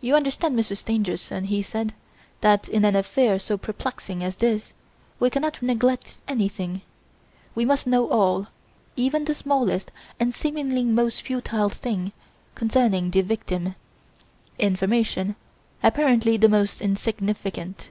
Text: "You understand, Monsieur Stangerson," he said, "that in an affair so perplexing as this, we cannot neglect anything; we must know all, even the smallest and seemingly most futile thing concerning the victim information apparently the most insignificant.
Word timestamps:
"You 0.00 0.16
understand, 0.16 0.56
Monsieur 0.56 0.76
Stangerson," 0.76 1.44
he 1.44 1.60
said, 1.62 1.92
"that 2.40 2.70
in 2.70 2.86
an 2.86 2.96
affair 2.96 3.38
so 3.38 3.58
perplexing 3.58 4.24
as 4.24 4.36
this, 4.36 4.72
we 5.18 5.28
cannot 5.28 5.60
neglect 5.60 6.22
anything; 6.26 6.80
we 7.54 7.66
must 7.66 7.86
know 7.86 8.08
all, 8.08 8.46
even 8.96 9.26
the 9.26 9.34
smallest 9.34 9.92
and 10.18 10.32
seemingly 10.32 10.84
most 10.84 11.20
futile 11.20 11.68
thing 11.68 12.12
concerning 12.54 13.10
the 13.10 13.20
victim 13.20 13.74
information 14.58 15.36
apparently 15.82 16.38
the 16.38 16.48
most 16.48 16.80
insignificant. 16.80 17.90